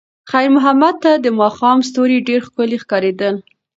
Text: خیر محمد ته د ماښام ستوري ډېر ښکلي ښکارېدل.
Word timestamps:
خیر 0.29 0.47
محمد 0.55 0.95
ته 1.03 1.11
د 1.23 1.27
ماښام 1.39 1.77
ستوري 1.89 2.17
ډېر 2.27 2.39
ښکلي 2.47 2.77
ښکارېدل. 2.83 3.35